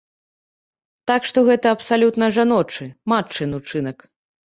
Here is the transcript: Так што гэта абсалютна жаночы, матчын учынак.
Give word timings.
Так 1.11 1.27
што 1.33 1.45
гэта 1.51 1.67
абсалютна 1.75 2.33
жаночы, 2.41 2.91
матчын 3.15 3.51
учынак. 3.63 3.97